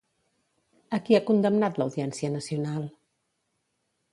A 0.97 0.99
qui 1.09 1.17
ha 1.17 1.21
condemnat 1.27 1.77
l'Audiència 1.81 2.33
Nacional? 2.39 2.89